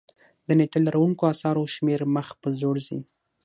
[0.47, 2.99] د نېټه لرونکو اثارو شمېر مخ په ځوړ ځي.